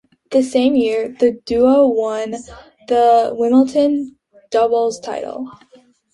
That 0.31 0.45
same 0.45 0.73
year, 0.75 1.09
the 1.19 1.39
duo 1.45 1.87
won 1.87 2.31
the 2.87 3.35
Wimbledon 3.37 4.15
doubles 4.49 4.99
title. 4.99 5.45